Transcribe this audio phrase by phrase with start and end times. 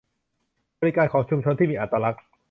[0.79, 2.23] บริการของชุมชนที่มีอัตลักษณ์